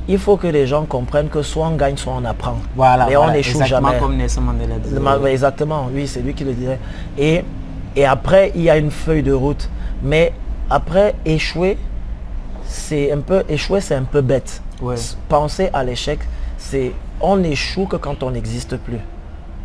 [0.07, 2.57] il faut que les gens comprennent que soit on gagne, soit on apprend.
[2.75, 3.11] Voilà.
[3.11, 3.99] Et on n'échoue jamais.
[3.99, 5.31] comme Nelson Mandela disait.
[5.31, 6.79] Exactement, oui, c'est lui qui le disait.
[7.17, 7.43] Et,
[7.95, 9.69] et après, il y a une feuille de route.
[10.01, 10.33] Mais
[10.69, 11.77] après, échouer,
[12.65, 14.63] c'est un peu, échouer, c'est un peu bête.
[15.27, 16.19] Penser à l'échec,
[16.57, 18.99] c'est on échoue que quand on n'existe plus.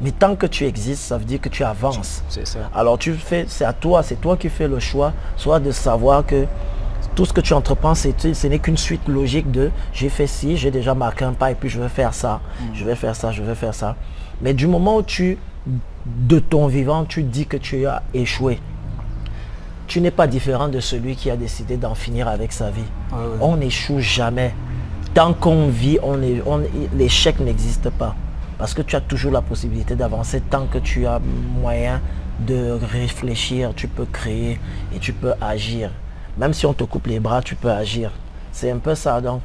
[0.04, 2.22] Mais tant que tu existes, ça veut dire que tu avances.
[2.28, 2.58] C'est ça.
[2.74, 6.26] Alors tu fais, c'est à toi, c'est toi qui fais le choix, soit de savoir
[6.26, 6.44] que
[7.14, 10.70] tout ce que tu entreprends, ce n'est qu'une suite logique de j'ai fait ci, j'ai
[10.70, 12.64] déjà marqué un pas et puis je vais faire ça, mm.
[12.74, 13.96] je vais faire ça, je vais faire ça.
[14.42, 15.38] Mais du moment où tu,
[16.04, 18.60] de ton vivant, tu dis que tu as échoué,
[19.86, 22.84] tu n'es pas différent de celui qui a décidé d'en finir avec sa vie.
[23.40, 24.54] On n'échoue jamais.
[25.14, 26.18] Tant qu'on vit, on
[26.94, 28.14] l'échec n'existe pas.
[28.58, 32.00] Parce que tu as toujours la possibilité d'avancer tant que tu as moyen
[32.40, 34.60] de réfléchir, tu peux créer
[34.94, 35.90] et tu peux agir.
[36.36, 38.10] Même si on te coupe les bras, tu peux agir.
[38.52, 39.20] C'est un peu ça.
[39.20, 39.42] Donc,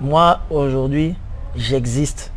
[0.00, 1.14] moi, aujourd'hui,
[1.56, 2.32] j'existe.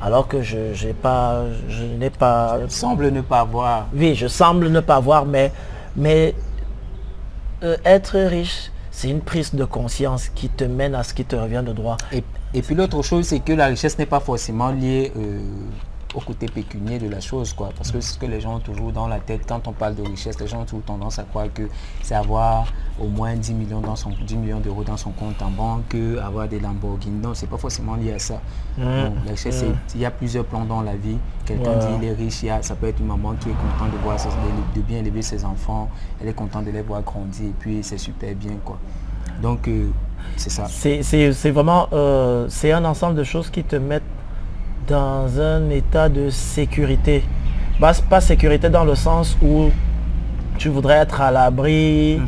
[0.00, 2.58] alors que je j'ai pas, je n'ai pas.
[2.68, 3.88] semble ne pas voir.
[3.94, 5.52] Oui, je semble ne pas voir, mais,
[5.96, 6.34] mais
[7.62, 11.36] euh, être riche, c'est une prise de conscience qui te mène à ce qui te
[11.36, 11.96] revient de droit.
[12.12, 12.22] Et,
[12.54, 15.40] et puis l'autre chose, c'est que la richesse n'est pas forcément liée euh,
[16.14, 17.68] au côté pécunier de la chose, quoi.
[17.76, 19.94] Parce que c'est ce que les gens ont toujours dans la tête, quand on parle
[19.94, 21.64] de richesse, les gens ont toujours tendance à croire que
[22.02, 25.50] c'est avoir au moins 10 millions dans son 10 millions d'euros dans son compte en
[25.50, 27.20] banque, avoir des Lamborghini.
[27.20, 28.40] Non, c'est pas forcément lié à ça.
[28.78, 28.82] Mmh.
[29.26, 29.74] La richesse, Mmh.
[29.96, 31.18] il y a plusieurs plans dans la vie.
[31.44, 33.52] Quelqu'un dit il est riche, il y a- ça peut être une maman qui est
[33.52, 35.90] contente de voir ses- de, de bien élever ses enfants,
[36.22, 38.78] elle est contente de les voir grandir et puis c'est super bien, quoi.
[39.42, 39.90] Donc euh,
[40.36, 40.66] c'est ça.
[40.68, 44.02] C'est vraiment, euh, c'est un ensemble de choses qui te mettent
[44.88, 47.22] dans un état de sécurité.
[47.80, 49.70] Pas, pas sécurité dans le sens où
[50.56, 52.26] tu voudrais être à l'abri Mhm.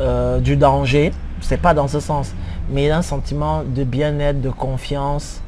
[0.00, 1.12] euh, du danger.
[1.40, 2.32] C'est pas dans ce sens.
[2.70, 5.40] Mais un sentiment de bien-être, de confiance.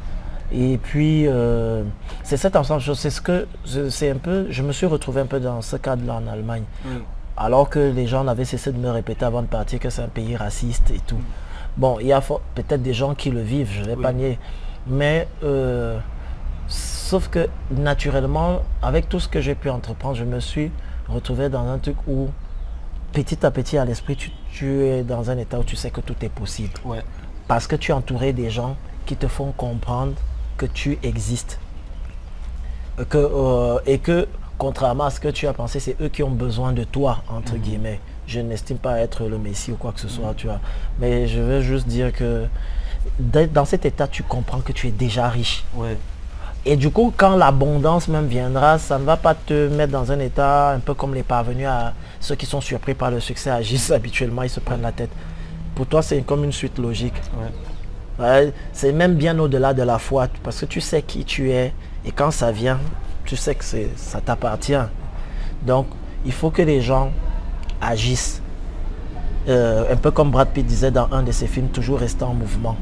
[0.52, 1.82] Et puis, euh,
[2.22, 2.98] c'est cet ensemble de choses.
[2.98, 5.76] C'est ce que, je- c'est un peu, je me suis retrouvé un peu dans ce
[5.76, 6.62] cadre-là en Allemagne.
[6.86, 6.98] Oui.
[7.36, 10.08] Alors que les gens n'avaient cessé de me répéter avant de partir que c'est un
[10.08, 11.20] pays raciste et tout.
[11.76, 14.02] Bon, il y a peut-être des gens qui le vivent, je ne vais Oui.
[14.02, 14.38] pas nier.
[14.86, 15.98] Mais euh,
[16.66, 20.70] sauf que naturellement, avec tout ce que j'ai pu entreprendre, je me suis
[21.08, 22.28] retrouvé dans un truc où
[23.12, 26.00] petit à petit à l'esprit, tu, tu es dans un état où tu sais que
[26.00, 26.72] tout est possible.
[26.84, 27.02] Ouais.
[27.46, 28.76] Parce que tu es entouré des gens
[29.06, 30.12] qui te font comprendre
[30.56, 31.58] que tu existes.
[32.98, 34.26] Euh, Que, euh, et que,
[34.58, 37.56] contrairement à ce que tu as pensé, c'est eux qui ont besoin de toi, entre
[37.56, 38.00] guillemets.
[38.28, 40.60] Je n'estime pas être le Messie ou quoi que ce soit, tu vois.
[41.00, 42.44] Mais je veux juste dire que
[43.18, 45.64] dans cet état, tu comprends que tu es déjà riche.
[45.74, 45.96] Ouais.
[46.66, 50.18] Et du coup, quand l'abondance même viendra, ça ne va pas te mettre dans un
[50.18, 53.90] état un peu comme les parvenus à ceux qui sont surpris par le succès agissent
[53.90, 55.10] habituellement, ils se prennent la tête.
[55.74, 57.14] Pour toi, c'est comme une suite logique.
[57.38, 58.26] Ouais.
[58.26, 61.72] Ouais, c'est même bien au-delà de la foi, parce que tu sais qui tu es,
[62.04, 62.78] et quand ça vient,
[63.24, 64.84] tu sais que ça t'appartient.
[65.62, 65.86] Donc,
[66.26, 67.10] il faut que les gens
[67.80, 68.42] agissent.
[69.48, 72.34] Euh, un peu comme Brad Pitt disait dans un de ses films, toujours rester en
[72.34, 72.76] mouvement.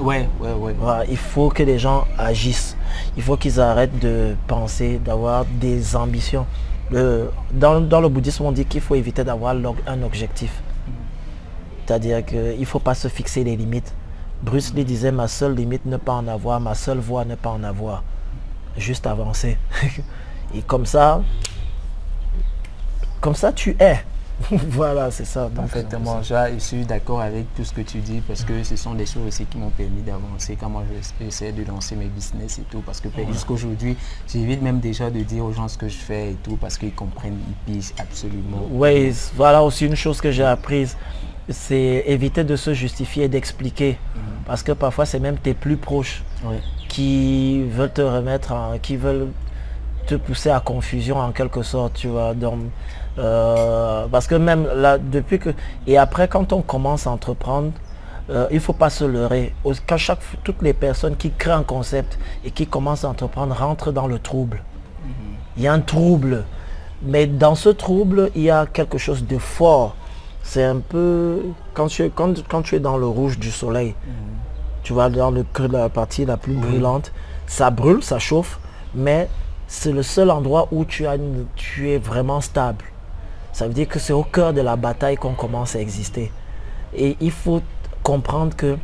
[0.00, 0.74] Ouais, ouais, ouais.
[0.78, 2.76] Voilà, il faut que les gens agissent.
[3.16, 6.46] Il faut qu'ils arrêtent de penser, d'avoir des ambitions.
[6.90, 9.54] Le- dans, dans le bouddhisme, on dit qu'il faut éviter d'avoir
[9.86, 10.50] un objectif.
[11.86, 13.92] C'est-à-dire qu'il ne faut pas se fixer les limites.
[14.42, 17.50] Bruce Lee disait, ma seule limite, ne pas en avoir, ma seule voie, ne pas
[17.50, 18.02] en avoir.
[18.76, 19.56] Juste avancer.
[20.54, 21.22] Et comme ça,
[23.20, 23.98] comme ça, tu es.
[24.50, 25.44] voilà, c'est ça.
[25.46, 28.76] Donc, Parfaitement, je je suis d'accord avec tout ce que tu dis parce que ce
[28.76, 32.06] sont des choses aussi qui m'ont permis d'avancer quand moi je- j'essaie de lancer mes
[32.06, 33.96] business et tout parce que jusqu'aujourd'hui
[34.28, 36.94] j'évite même déjà de dire aux gens ce que je fais et tout parce qu'ils
[36.94, 38.62] comprennent, ils pigent absolument.
[38.70, 40.96] Oui, voilà aussi une chose que j'ai apprise.
[41.50, 43.98] C'est éviter de se justifier et d'expliquer.
[44.46, 46.22] Parce que parfois, c'est même tes plus proches
[46.88, 49.28] qui veulent te remettre, en- qui veulent
[50.06, 52.32] te pousser à confusion en quelque sorte, tu vois.
[52.34, 52.60] Donc,
[53.18, 55.50] euh, parce que même là, depuis que...
[55.86, 57.72] Et après, quand on commence à entreprendre,
[58.30, 59.54] euh, il ne faut pas se leurrer.
[59.86, 63.92] Quand chaque, toutes les personnes qui créent un concept et qui commencent à entreprendre rentrent
[63.92, 64.62] dans le trouble.
[65.56, 66.44] Il y a un trouble.
[67.02, 69.94] Mais dans ce trouble, il y a quelque chose de fort.
[70.42, 71.42] C'est un peu...
[71.74, 73.94] Quand tu, es, quand, quand tu es dans le rouge du soleil,
[74.82, 77.12] tu vas dans le creux de la partie la plus brûlante,
[77.46, 78.58] ça brûle, ça chauffe,
[78.94, 79.28] mais
[79.66, 82.84] c'est le seul endroit où tu, as une- tu es vraiment stable.
[83.58, 86.30] Ça veut dire que c'est au cœur de la bataille qu'on commence à exister.
[86.94, 87.60] Et il faut
[88.04, 88.78] comprendre que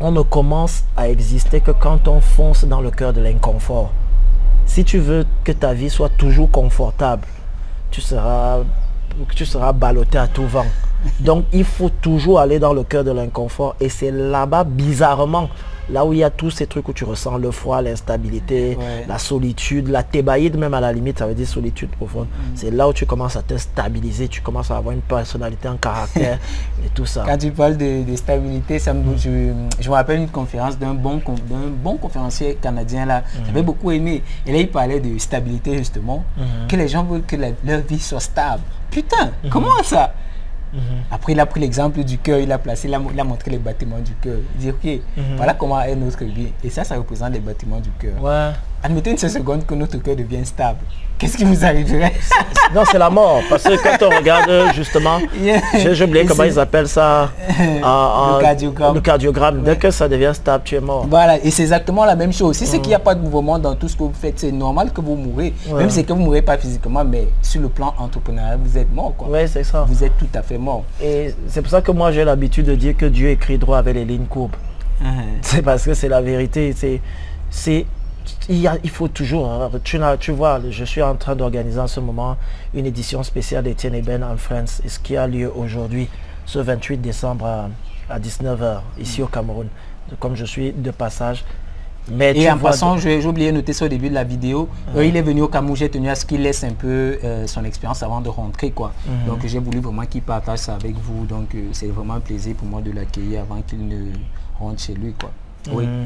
[0.00, 3.92] on ne commence à exister que quand on fonce dans le cœur de l'inconfort.
[4.64, 7.26] Si tu veux que ta vie soit toujours confortable,
[7.90, 8.60] tu seras,
[9.34, 10.64] tu seras ballotté à tout vent.
[11.20, 13.76] Donc il faut toujours aller dans le cœur de l'inconfort.
[13.78, 15.50] Et c'est là-bas, bizarrement,
[15.90, 19.04] là où il y a tous ces trucs où tu ressens le froid, l'instabilité, Ouais.
[19.08, 22.26] la solitude, la thébaïde même à la limite, ça veut dire solitude profonde.
[22.54, 25.76] C'est là où tu commences à te stabiliser, tu commences à avoir une personnalité, un
[25.76, 26.38] caractère
[26.84, 27.24] et tout ça.
[27.26, 30.94] Quand tu parles de, de stabilité, ça me, je, je me rappelle une conférence d'un
[30.94, 31.20] bon,
[31.82, 33.22] bon conférencier canadien là.
[33.46, 34.22] J'avais beaucoup aimé.
[34.46, 36.24] Et là, il parlait de stabilité justement.
[36.68, 38.62] Que les gens veulent que la- leur vie soit stable.
[38.90, 40.14] Putain, comment ça?
[41.10, 43.50] Après, il a pris l'exemple du cœur, il a placé, il a, il a montré
[43.50, 44.38] les bâtiments du cœur.
[44.56, 45.00] Il dit, ok,
[45.36, 46.52] voilà comment est notre vie.
[46.62, 48.22] Et ça, ça représente les bâtiments du cœur.
[48.22, 48.50] Ouais.
[48.84, 50.78] Admettez une seconde que notre cœur devient stable.
[51.18, 52.12] Qu'est-ce qui vous arriverait?
[52.74, 53.40] Non, c'est la mort.
[53.48, 55.60] Parce que quand on regarde euh, justement, Yeah.
[55.92, 57.30] j'ai oublié comment ils appellent ça.
[57.84, 58.94] en- Le cardiogramme.
[58.94, 59.62] Le cardiogramme.
[59.62, 61.06] Dès que ça devient stable, tu es mort.
[61.08, 62.56] Voilà, et c'est exactement la même chose.
[62.56, 64.50] Si c'est qu'il n'y a pas de mouvement dans tout ce que vous faites, c'est
[64.52, 65.54] normal que vous mourrez.
[65.68, 65.78] Ouais.
[65.80, 68.76] Même si c'est que vous ne mourrez pas physiquement, mais sur le plan entrepreneurial, vous
[68.76, 69.14] êtes mort.
[69.28, 69.84] Oui, c'est ça.
[69.88, 70.82] Vous êtes tout à fait mort.
[71.02, 73.94] Et c'est pour ça que moi j'ai l'habitude de dire que Dieu écrit droit avec
[73.94, 74.56] les lignes courbes.
[75.42, 76.74] C'est parce que c'est la vérité.
[77.50, 77.86] C'est,
[78.48, 82.36] il, faut toujours, hein, tu, tu, vois, je suis en train d'organiser en ce moment
[82.74, 86.08] une édition spéciale d'Etienne Eben en France, et ce qui a lieu aujourd'hui,
[86.46, 87.68] ce 28 décembre
[88.08, 89.68] à, 19h, ici au Cameroun.
[90.20, 91.44] Comme je suis de passage,
[92.10, 94.68] mais et en passant, j'ai oublié de noter ça au début de la vidéo.
[94.94, 97.46] Euh, il est venu au Cameroun, j'ai tenu à ce qu'il laisse un peu euh,
[97.46, 98.70] son expérience avant de rentrer.
[98.70, 98.92] quoi.
[99.06, 99.26] Mhm.
[99.26, 101.24] Donc j'ai voulu vraiment qu'il partage ça avec vous.
[101.24, 104.12] Donc euh, c'est vraiment un plaisir pour moi de l'accueillir avant qu'il ne
[104.58, 105.14] rentre chez lui.
[105.18, 105.30] quoi.
[105.72, 105.86] Oui.
[105.86, 106.02] Mhm.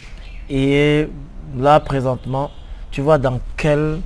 [0.51, 1.09] Et
[1.57, 2.51] là, présentement,
[2.91, 4.01] tu vois dans quel...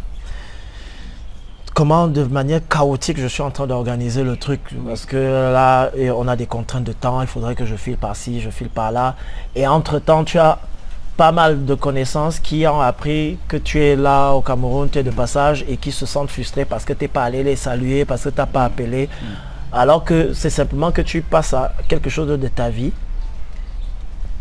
[1.75, 4.61] Comment de manière chaotique je suis en train d'organiser le truc.
[4.87, 7.23] Parce que là, on a des contraintes de temps.
[7.23, 9.17] Il faudrait que je file par-ci, je file par-là.
[9.57, 10.59] Et entre-temps, tu as
[11.17, 15.03] pas mal de connaissances qui ont appris que tu es là au Cameroun, tu es
[15.03, 18.05] de passage et qui se sentent frustrés parce que tu n'es pas allé les saluer,
[18.05, 19.07] parce que tu n'as pas appelé.
[19.07, 19.27] Mm.
[19.73, 22.93] Alors que c'est simplement que tu passes à quelque chose de ta vie.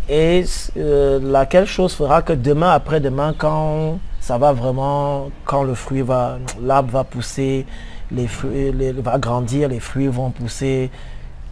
[0.10, 0.44] Et
[0.78, 6.38] euh, laquelle chose fera que demain, après-demain, quand ça va vraiment, quand le fruit va,
[6.62, 7.66] l'arbre va pousser,
[8.12, 10.90] les fruits les, va grandir, les fruits vont pousser,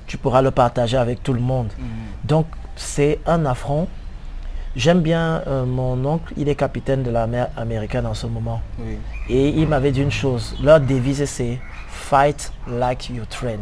[0.08, 1.68] tu pourras le partager avec tout le monde.
[1.78, 2.28] Mm.
[2.28, 3.88] Donc c'est un affront
[4.76, 8.62] J'aime bien euh, mon oncle, il est capitaine de la mer américaine en ce moment.
[9.28, 13.58] Et il m'avait dit une chose, leur devise c'est fight like you train.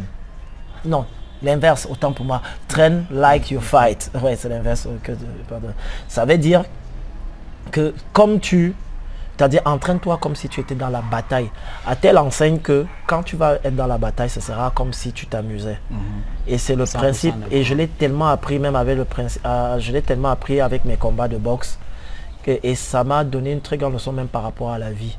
[0.84, 1.06] Non,
[1.43, 2.41] l'inverse, autant pour moi.
[2.67, 4.12] Train like you fight.
[4.21, 4.88] Ouais, c'est l'inverse.
[4.88, 5.58] Euh,
[6.08, 6.63] Ça veut dire
[7.71, 8.76] que comme tu
[9.38, 11.52] c'est-à-dire, entraîne-toi comme si tu étais dans la bataille.
[11.86, 15.12] À telle enseigne que quand tu vas être dans la bataille, ce sera comme si
[15.12, 15.80] tu t'amusais.
[15.91, 16.00] Mhm.
[16.47, 17.36] Et c'est le principe.
[17.52, 19.45] Et je l'ai tellement appris même avec le principe.
[19.45, 21.78] Euh, je l'ai tellement appris avec mes combats de boxe.
[22.41, 25.15] Que, et ça m'a donné une très grande leçon même par rapport à la vie.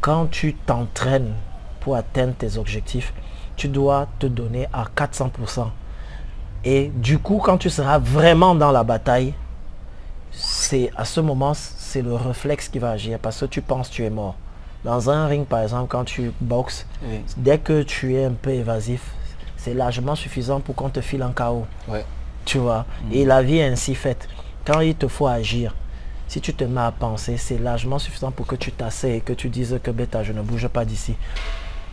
[0.00, 1.34] Quand tu t'entraînes
[1.78, 3.12] pour atteindre tes objectifs,
[3.58, 5.66] tu dois te donner à 400%.
[6.64, 9.34] Et du coup, quand tu seras vraiment dans la bataille,
[10.30, 13.94] c'est à ce moment, c'est le réflexe qui va agir parce que tu penses que
[13.94, 14.36] tu es mort.
[14.84, 16.86] Dans un ring, par exemple, quand tu boxes,
[17.36, 19.02] dès que tu es un peu évasif,
[19.56, 21.66] c'est largement suffisant pour qu'on te file en chaos.
[22.44, 22.86] Tu vois?
[23.04, 23.12] Mm.
[23.12, 24.28] Et la vie est ainsi faite.
[24.64, 25.74] Quand il te faut agir,
[26.28, 29.32] si tu te mets à penser, c'est largement suffisant pour que tu t'asseyes et que
[29.32, 31.16] tu dises que bêta, je ne bouge pas d'ici.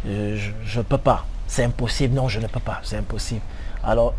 [0.06, 1.26] Euh, je ne peux pas.
[1.48, 2.16] C'est impossible.
[2.16, 2.80] Non, je ne peux pas.
[2.84, 3.42] C'est impossible.
[3.84, 4.14] Alors,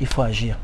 [0.00, 0.58] il faut agir.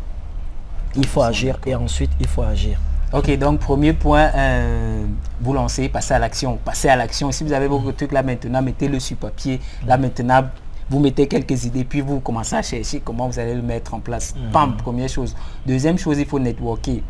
[0.94, 2.78] Il faut agir et ensuite, il faut agir.
[3.12, 5.04] Ok, donc premier point, euh,
[5.40, 6.58] vous lancez, passez à l'action.
[6.64, 7.30] Passez à l'action.
[7.30, 9.60] Si vous avez vos trucs là maintenant, mettez-le sur papier.
[9.86, 10.44] Là maintenant,
[10.88, 14.00] vous mettez quelques idées, puis vous commencez à chercher comment vous allez le mettre en
[14.00, 14.34] place.
[14.52, 15.34] Pam, première chose.
[15.66, 17.02] Deuxième chose, il faut networker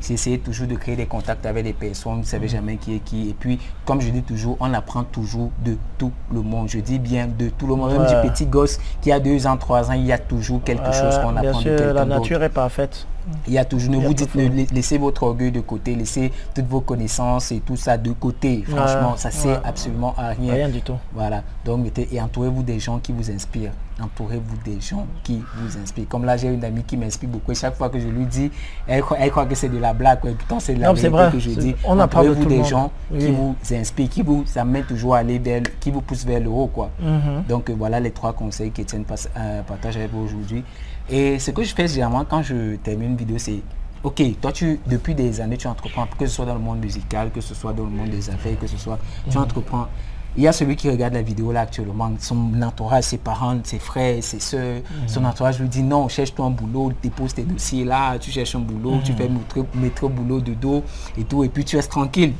[0.00, 2.96] c'est essayer toujours de créer des contacts avec les personnes, vous ne savez jamais qui
[2.96, 3.30] est qui.
[3.30, 6.68] Et puis, comme je dis toujours, on apprend toujours de tout le monde.
[6.68, 7.92] Je dis bien de tout le monde.
[7.92, 10.92] Même du petit gosse qui a deux ans, trois ans, il y a toujours quelque
[10.92, 13.06] chose qu'on apprend sûr, de La nature est parfaite.
[13.46, 16.66] Il y a toujours, ne vous dites, ne laissez votre orgueil de côté, laissez toutes
[16.66, 18.64] vos connaissances et tout ça de côté.
[18.66, 20.54] Franchement, ça sert absolument à rien.
[20.54, 20.96] Rien du tout.
[21.12, 21.42] Voilà.
[21.64, 26.08] Donc, mettez, et entourez-vous des gens qui vous inspirent entourez-vous des gens qui vous inspirent?
[26.08, 27.52] Comme là, j'ai une amie qui m'inspire beaucoup.
[27.52, 28.50] Et chaque fois que je lui dis,
[28.86, 30.20] elle, croit que c'est de la blague.
[30.20, 31.74] Pourtant, c'est de la vérité que je dis.
[31.84, 35.90] On entourez-vous des gens qui vous inspirent, qui vous amènent toujours à aller vers, qui
[35.90, 36.68] vous poussent vers le haut.
[36.68, 36.90] Quoi.
[37.00, 37.44] Mhm.
[37.48, 39.04] Donc, voilà les trois conseils qu'Étienne
[39.36, 40.64] euh, partage avec vous aujourd'hui.
[41.10, 43.60] Et ce que je fais généralement quand je termine une vidéo, c'est
[44.04, 47.30] Ok, toi, tu, depuis des années, tu entreprends, que ce soit dans le monde musical,
[47.32, 49.42] que ce soit dans le monde des affaires, que ce soit, tu mhm.
[49.42, 49.88] entreprends.
[50.38, 53.80] Il y a celui qui regarde la vidéo là actuellement, son entourage, ses parents, ses
[53.80, 55.08] frères, ses soeurs, mhm.
[55.08, 58.60] son entourage lui dit non, cherche-toi un boulot, dépose tes dossiers là, tu cherches un
[58.60, 59.18] boulot, tu mhm.
[59.18, 59.28] fais
[59.74, 60.84] mettre, au boulot de dos
[61.18, 62.34] et tout, et puis tu restes tranquille.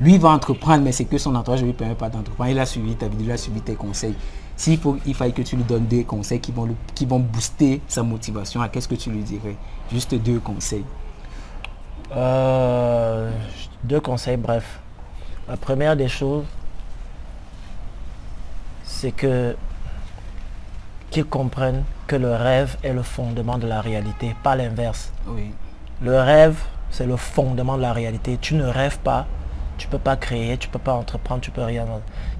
[0.00, 2.50] Lui va entreprendre, mais c'est que son entourage ne lui permet pas d'entreprendre.
[2.50, 4.14] Il a suivi ta vidéo, il a suivi tes conseils.
[4.54, 7.80] S'il faut, il faille que tu lui donnes des conseils qui vont, qui vont booster
[7.88, 9.56] sa motivation, qu'est-ce que tu lui dirais?
[9.92, 10.84] Juste deux conseils.
[12.14, 13.28] Euh,
[13.82, 14.78] deux conseils, bref.
[15.48, 16.44] La première des choses,
[19.00, 19.56] c'est que
[21.10, 25.10] qu'ils comprennent que le rêve est le fondement de la réalité, pas l'inverse.
[25.26, 25.52] Oui.
[26.02, 26.56] Le rêve,
[26.90, 28.38] c'est le fondement de la réalité.
[28.38, 29.26] Tu ne rêves pas,
[29.78, 31.86] tu ne peux pas créer, tu ne peux pas entreprendre, tu peux rien.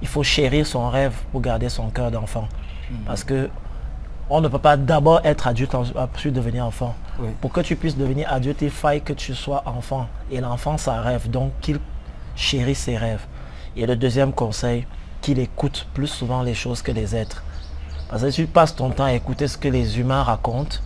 [0.03, 2.47] Il faut chérir son rêve pour garder son cœur d'enfant.
[2.91, 3.05] Hmm.
[3.07, 3.49] Parce que
[4.29, 6.95] on ne peut pas d'abord être adulte ensuite devenir enfant.
[7.41, 10.09] Pour que tu puisses devenir adulte, il faut que tu sois enfant.
[10.31, 11.29] Et l'enfant, ça rêve.
[11.31, 11.81] Donc qu'il
[12.37, 13.27] chérisse ses rêves.
[13.77, 14.87] Et le deuxième conseil,
[15.21, 17.43] qu'il écoute plus souvent les choses que les êtres.
[18.09, 20.79] Parce que si tu passes ton temps à écouter ce que les humains racontent,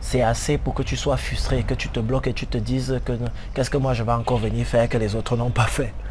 [0.00, 3.00] c'est assez pour que tu sois frustré, que tu te bloques et tu te dises
[3.04, 3.12] que
[3.54, 5.92] qu'est-ce que moi je vais encore venir faire que les autres n'ont pas fait.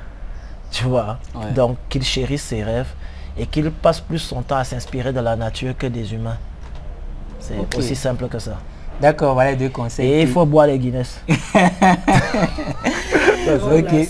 [0.70, 1.18] Tu vois?
[1.56, 2.94] Donc qu'il chérisse ses rêves
[3.38, 6.38] et qu'il passe plus son temps à s'inspirer de la nature que des humains.
[7.40, 8.58] C'est aussi simple que ça.
[9.00, 10.12] D'accord, voilà deux conseils.
[10.12, 11.22] Et il faut boire les Guinness.
[13.48, 14.08] ok.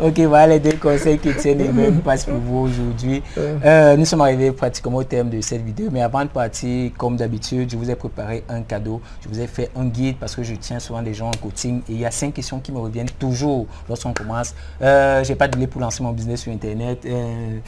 [0.00, 3.22] ok, voilà les deux conseils que tiennent et même passe pour vous aujourd'hui.
[3.38, 7.16] Euh, nous sommes arrivés pratiquement au terme de cette vidéo, mais avant de partir, comme
[7.16, 9.00] d'habitude, je vous ai préparé un cadeau.
[9.22, 11.82] Je vous ai fait un guide parce que je tiens souvent des gens en coaching
[11.88, 14.54] et il y a cinq questions qui me reviennent toujours lorsqu'on commence.
[14.80, 17.04] Euh, j'ai pas de délai pour lancer mon business sur Internet.
[17.04, 17.58] Euh,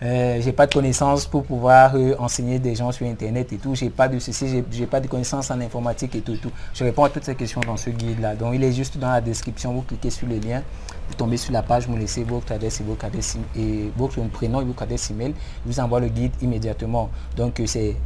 [0.00, 3.74] euh, j'ai pas de connaissances pour pouvoir euh, enseigner des gens sur internet et tout.
[3.74, 6.52] J'ai pas de ceci, j'ai pas de connaissances en informatique et tout, tout.
[6.72, 8.36] Je réponds à toutes ces questions dans ce guide là.
[8.36, 9.72] Donc il est juste dans la description.
[9.72, 10.62] Vous cliquez sur le lien,
[11.08, 14.60] vous tombez sur la page, vous laissez votre adresse et votre adresse et votre prénom
[14.60, 15.34] et votre adresse email.
[15.66, 17.10] Je vous envoie le guide immédiatement.
[17.36, 17.96] Donc euh, c'est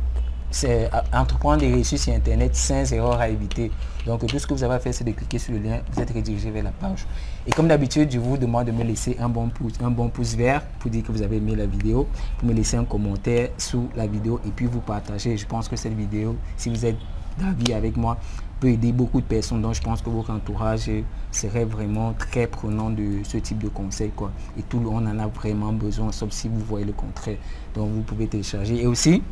[0.52, 3.72] c'est entreprendre des réussir sur Internet sans erreur à éviter.
[4.06, 6.00] Donc tout ce que vous avez à faire, c'est de cliquer sur le lien, vous
[6.00, 7.06] êtes redirigé vers la page.
[7.46, 10.34] Et comme d'habitude, je vous demande de me laisser un bon pouce, un bon pouce
[10.34, 12.06] vert pour dire que vous avez aimé la vidéo,
[12.38, 15.36] pour me laisser un commentaire sous la vidéo et puis vous partager.
[15.36, 16.98] Je pense que cette vidéo, si vous êtes
[17.38, 18.18] d'avis avec moi,
[18.60, 19.62] peut aider beaucoup de personnes.
[19.62, 20.90] Donc je pense que votre entourage
[21.30, 24.12] serait vraiment très prenant de ce type de conseils.
[24.14, 24.30] Quoi.
[24.58, 27.38] Et tout le monde en a vraiment besoin, sauf si vous voyez le contraire.
[27.74, 28.82] Donc vous pouvez télécharger.
[28.82, 29.22] Et aussi,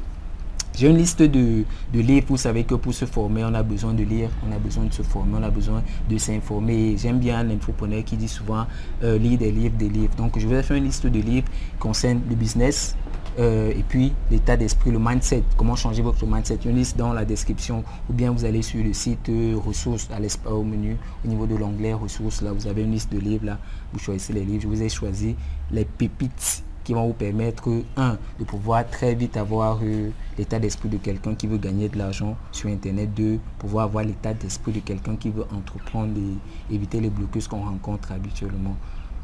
[0.77, 4.03] j'ai une liste de, livres, vous savez que pour se former, on a besoin de
[4.03, 6.97] lire, on a besoin de se former, on a besoin de s'informer.
[6.97, 8.67] J'aime bien l'infopreneur qui dit souvent
[9.03, 10.15] euh, lire des livres, des livres.
[10.17, 12.97] Donc je vais faire une liste de livres qui concernent le business,
[13.39, 16.59] euh, et puis l'état d'esprit, le mindset, comment changer votre mindset?
[16.65, 20.51] Une liste dans la description ou bien vous allez sur le site euh, ressources à
[20.51, 22.43] au menu au niveau de l'onglet ressources.
[22.43, 23.47] Là, vous avez une liste de livres.
[23.47, 23.59] Là,
[23.93, 24.63] vous choisissez les livres.
[24.63, 25.37] Je vous ai choisi
[25.71, 30.89] les pépites qui vont vous permettre, un, de pouvoir très vite avoir euh, l'état d'esprit
[30.89, 34.81] de quelqu'un qui veut gagner de l'argent sur Internet, deux, pouvoir avoir l'état d'esprit de
[34.81, 38.75] quelqu'un qui veut entreprendre et éviter les blocus qu'on rencontre habituellement.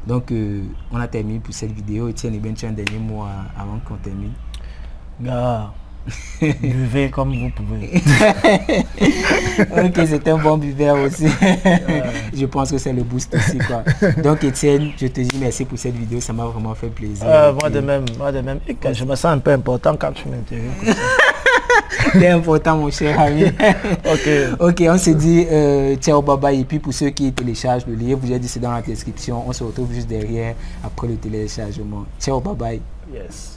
[0.07, 2.07] Donc, euh, on a terminé pour cette vidéo.
[2.07, 3.25] Etienne, bien, tu as un dernier mot
[3.57, 4.31] avant qu'on termine
[6.41, 8.01] Buvez comme vous pouvez.
[9.59, 11.27] ok, c'est un bon buveur aussi.
[12.33, 13.57] je pense que c'est le boost aussi.
[13.57, 13.83] Quoi.
[14.21, 17.25] Donc Étienne, je te dis merci pour cette vidéo, ça m'a vraiment fait plaisir.
[17.27, 18.59] Euh, moi de même, moi de même.
[18.67, 20.71] je me sens un peu important quand tu m'interviews.
[22.13, 23.45] C'est important mon cher ami.
[23.45, 24.59] ok.
[24.59, 28.19] Ok, on se dit euh, ciao baba et puis pour ceux qui téléchargent le livre,
[28.21, 29.43] vous avez dit c'est dans la description.
[29.47, 32.05] On se retrouve juste derrière après le téléchargement.
[32.19, 32.81] Ciao bye bye.
[33.13, 33.56] Yes.